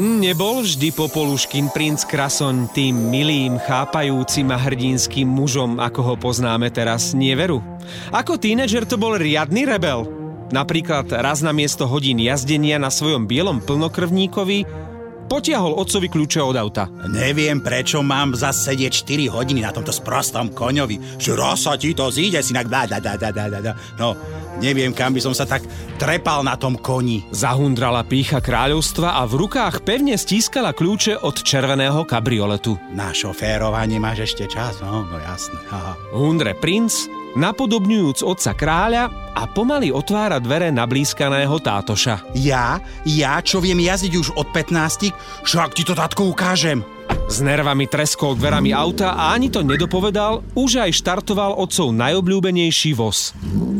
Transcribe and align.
Nebol 0.00 0.64
vždy 0.64 0.96
Popoluškin 0.96 1.68
princ 1.76 2.08
Krasoň 2.08 2.72
tým 2.72 3.12
milým, 3.12 3.60
chápajúcim 3.60 4.48
a 4.48 4.56
hrdinským 4.56 5.28
mužom, 5.28 5.76
ako 5.76 6.00
ho 6.00 6.14
poznáme 6.16 6.72
teraz, 6.72 7.12
neveru. 7.12 7.60
Ako 8.08 8.40
tínedžer 8.40 8.88
to 8.88 8.96
bol 8.96 9.20
riadny 9.20 9.68
rebel. 9.68 10.08
Napríklad 10.56 11.04
raz 11.20 11.44
na 11.44 11.52
miesto 11.52 11.84
hodín 11.84 12.16
jazdenia 12.16 12.80
na 12.80 12.88
svojom 12.88 13.28
bielom 13.28 13.60
plnokrvníkovi 13.60 14.64
potiahol 15.30 15.78
otcovi 15.78 16.10
kľúče 16.10 16.42
od 16.42 16.58
auta. 16.58 16.90
Neviem, 17.06 17.62
prečo 17.62 18.02
mám 18.02 18.34
zase 18.34 18.74
sedieť 18.74 19.06
4 19.06 19.30
hodiny 19.30 19.62
na 19.62 19.70
tomto 19.70 19.94
sprostom 19.94 20.50
koňovi. 20.50 21.22
Že 21.22 21.30
raz 21.38 21.62
sa 21.62 21.78
ti 21.78 21.94
to 21.94 22.10
zíde, 22.10 22.42
synak. 22.42 22.66
Da, 22.66 22.90
da, 22.90 22.98
da, 22.98 23.14
da, 23.14 23.30
da, 23.30 23.58
da. 23.62 23.72
No, 23.94 24.18
Neviem, 24.60 24.92
kam 24.92 25.16
by 25.16 25.24
som 25.24 25.32
sa 25.32 25.48
tak 25.48 25.64
trepal 25.96 26.44
na 26.44 26.58
tom 26.58 26.76
koni. 26.76 27.24
Zahundrala 27.32 28.04
pícha 28.04 28.42
kráľovstva 28.42 29.16
a 29.16 29.24
v 29.24 29.46
rukách 29.46 29.86
pevne 29.86 30.18
stískala 30.20 30.76
kľúče 30.76 31.22
od 31.22 31.40
červeného 31.40 32.04
kabrioletu. 32.04 32.76
Na 32.92 33.14
šoférovanie 33.14 33.96
máš 33.96 34.34
ešte 34.34 34.50
čas, 34.50 34.82
no, 34.84 35.08
no 35.08 35.16
jasné. 35.16 35.56
Aha. 35.72 35.96
Hundre 36.12 36.52
princ, 36.58 37.08
napodobňujúc 37.38 38.26
otca 38.26 38.52
kráľa 38.54 39.02
a 39.36 39.46
pomaly 39.46 39.94
otvára 39.94 40.42
dvere 40.42 40.74
na 40.74 40.86
blízkaného 40.86 41.54
tátoša. 41.62 42.34
Ja? 42.34 42.82
Ja, 43.06 43.38
čo 43.42 43.62
viem 43.62 43.78
jazdiť 43.78 44.12
už 44.16 44.28
od 44.34 44.50
15? 44.50 45.46
Však 45.46 45.76
ti 45.76 45.82
to 45.86 45.94
tatko 45.94 46.30
ukážem. 46.30 46.82
S 47.30 47.42
nervami 47.42 47.90
treskol 47.90 48.38
dverami 48.38 48.70
auta 48.70 49.14
a 49.14 49.34
ani 49.34 49.50
to 49.50 49.62
nedopovedal, 49.66 50.42
už 50.54 50.82
aj 50.82 50.90
štartoval 50.94 51.58
otcov 51.58 51.90
najobľúbenejší 51.94 52.94
voz. 52.94 53.34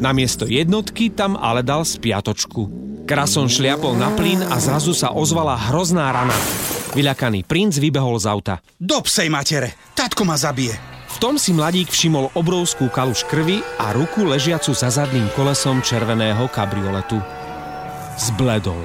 Namiesto 0.00 0.44
jednotky 0.44 1.12
tam 1.12 1.36
ale 1.36 1.64
dal 1.64 1.84
spiatočku. 1.84 2.68
Krason 3.04 3.52
šliapol 3.52 3.96
na 4.00 4.08
plyn 4.16 4.40
a 4.48 4.56
zrazu 4.56 4.96
sa 4.96 5.12
ozvala 5.12 5.56
hrozná 5.68 6.08
rana. 6.08 6.36
Vyľakaný 6.96 7.44
princ 7.44 7.76
vybehol 7.76 8.16
z 8.16 8.26
auta. 8.28 8.54
Do 8.80 9.04
psej 9.04 9.28
matere, 9.28 9.76
tatko 9.92 10.24
ma 10.24 10.40
zabije. 10.40 10.93
V 11.14 11.22
tom 11.22 11.38
si 11.38 11.54
mladík 11.54 11.94
všimol 11.94 12.34
obrovskú 12.34 12.90
kaluš 12.90 13.22
krvi 13.30 13.62
a 13.78 13.94
ruku 13.94 14.26
ležiacu 14.26 14.74
za 14.74 14.90
zadným 14.90 15.30
kolesom 15.38 15.78
červeného 15.78 16.50
kabrioletu. 16.50 17.22
Zbledol. 18.18 18.82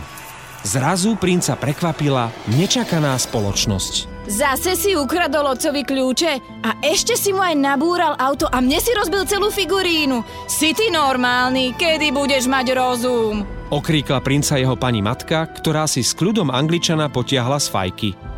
Zrazu 0.62 1.18
princa 1.18 1.58
prekvapila 1.58 2.30
nečakaná 2.54 3.18
spoločnosť. 3.18 4.22
Zase 4.30 4.78
si 4.78 4.94
ukradol 4.94 5.58
otcovi 5.58 5.82
kľúče 5.82 6.62
a 6.62 6.78
ešte 6.86 7.18
si 7.18 7.34
mu 7.34 7.42
aj 7.42 7.58
nabúral 7.58 8.14
auto 8.14 8.46
a 8.46 8.62
mne 8.62 8.78
si 8.78 8.94
rozbil 8.94 9.26
celú 9.26 9.50
figurínu. 9.50 10.22
Si 10.46 10.70
ty 10.78 10.94
normálny, 10.94 11.74
kedy 11.74 12.14
budeš 12.14 12.46
mať 12.46 12.78
rozum? 12.78 13.42
Okríkla 13.74 14.22
princa 14.22 14.62
jeho 14.62 14.78
pani 14.78 15.02
matka, 15.02 15.50
ktorá 15.50 15.90
si 15.90 16.06
s 16.06 16.14
kľudom 16.14 16.54
angličana 16.54 17.10
potiahla 17.10 17.58
z 17.58 17.68
fajky. 17.74 18.29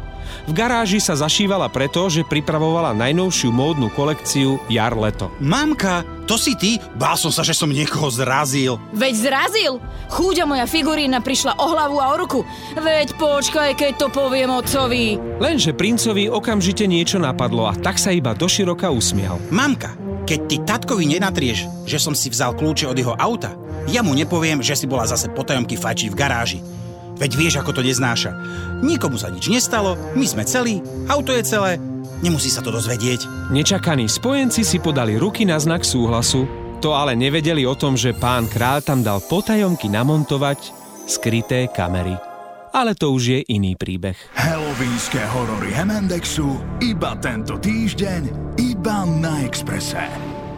V 0.48 0.52
garáži 0.56 0.98
sa 0.98 1.14
zašívala 1.14 1.70
preto, 1.70 2.08
že 2.10 2.28
pripravovala 2.28 2.98
najnovšiu 2.98 3.50
módnu 3.54 3.94
kolekciu 3.94 4.58
Jar-leto. 4.68 5.30
Mamka, 5.38 6.04
to 6.26 6.40
si 6.40 6.56
ty? 6.56 6.80
Bál 6.96 7.20
som 7.20 7.30
sa, 7.30 7.44
že 7.44 7.52
som 7.52 7.70
niekoho 7.70 8.08
zrazil. 8.08 8.80
Veď 8.96 9.14
zrazil? 9.32 9.84
Chúďa 10.12 10.48
moja 10.48 10.66
figurína 10.66 11.20
prišla 11.20 11.60
o 11.60 11.66
hlavu 11.72 11.98
a 12.00 12.12
o 12.12 12.16
ruku. 12.20 12.40
Veď 12.76 13.16
počkaj, 13.20 13.76
keď 13.76 13.92
to 14.00 14.08
poviem 14.10 14.52
otcovi. 14.52 15.20
Lenže 15.40 15.76
princovi 15.76 16.32
okamžite 16.32 16.88
niečo 16.88 17.20
napadlo 17.20 17.68
a 17.68 17.76
tak 17.76 18.00
sa 18.00 18.16
iba 18.16 18.32
doširoka 18.32 18.92
usmial. 18.92 19.40
Mamka, 19.52 19.96
keď 20.24 20.40
ty 20.48 20.56
tatkovi 20.64 21.06
nenatrieš, 21.18 21.68
že 21.84 21.98
som 22.00 22.16
si 22.16 22.32
vzal 22.32 22.56
kľúče 22.56 22.88
od 22.88 22.98
jeho 22.98 23.16
auta, 23.20 23.52
ja 23.90 24.06
mu 24.06 24.14
nepoviem, 24.14 24.62
že 24.62 24.78
si 24.78 24.86
bola 24.86 25.10
zase 25.10 25.28
potajomky 25.34 25.76
fajčiť 25.76 26.08
v 26.14 26.20
garáži. 26.20 26.60
Veď 27.22 27.32
vieš, 27.38 27.62
ako 27.62 27.78
to 27.78 27.86
neznáša. 27.86 28.34
Nikomu 28.82 29.22
sa 29.22 29.30
nič 29.30 29.46
nestalo, 29.46 29.94
my 30.18 30.26
sme 30.26 30.42
celí, 30.42 30.82
auto 31.06 31.30
je 31.30 31.46
celé, 31.46 31.78
nemusí 32.26 32.50
sa 32.50 32.66
to 32.66 32.74
dozvedieť. 32.74 33.54
Nečakaní 33.54 34.10
spojenci 34.10 34.66
si 34.66 34.82
podali 34.82 35.22
ruky 35.22 35.46
na 35.46 35.62
znak 35.62 35.86
súhlasu, 35.86 36.50
to 36.82 36.98
ale 36.98 37.14
nevedeli 37.14 37.62
o 37.70 37.78
tom, 37.78 37.94
že 37.94 38.18
pán 38.18 38.50
král 38.50 38.82
tam 38.82 39.06
dal 39.06 39.22
potajomky 39.22 39.86
namontovať 39.86 40.74
skryté 41.06 41.70
kamery. 41.70 42.18
Ale 42.74 42.98
to 42.98 43.14
už 43.14 43.24
je 43.38 43.40
iný 43.54 43.78
príbeh. 43.78 44.16
Halloweenské 44.34 45.22
horory 45.30 45.76
Hemendexu 45.76 46.58
iba 46.82 47.14
tento 47.22 47.60
týždeň, 47.60 48.56
iba 48.58 49.04
na 49.06 49.46
Exprese. 49.46 50.31